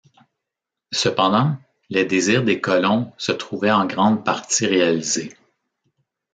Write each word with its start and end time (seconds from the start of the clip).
Cependant, 0.91 1.57
les 1.91 2.05
désirs 2.05 2.43
des 2.43 2.59
colons 2.59 3.13
se 3.19 3.31
trouvaient 3.31 3.69
en 3.69 3.85
grande 3.85 4.25
partie 4.25 4.65
réalisés. 4.65 5.31